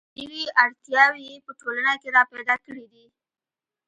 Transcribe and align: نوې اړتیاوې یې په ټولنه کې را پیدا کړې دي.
نوې 0.19 0.43
اړتیاوې 0.63 1.21
یې 1.29 1.37
په 1.45 1.51
ټولنه 1.59 1.93
کې 2.01 2.09
را 2.15 2.23
پیدا 2.33 2.55
کړې 2.65 2.85
دي. 2.91 3.05